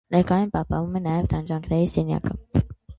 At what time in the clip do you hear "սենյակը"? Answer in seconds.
1.97-2.37